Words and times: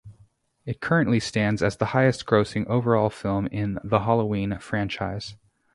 It 0.65 0.81
currently 0.81 1.19
stands 1.19 1.61
as 1.61 1.77
the 1.77 1.85
highest 1.93 2.25
grossing 2.25 2.65
overall 2.65 3.11
film 3.11 3.45
in 3.51 3.77
the 3.83 3.99
"Halloween" 3.99 4.57
franchise. 4.57 5.35